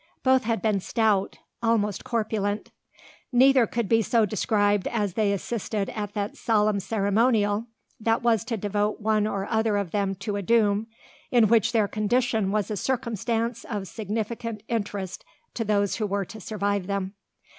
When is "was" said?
8.23-8.43, 12.51-12.71